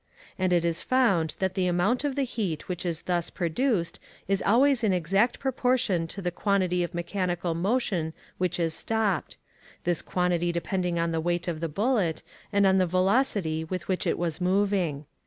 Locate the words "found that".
0.81-1.53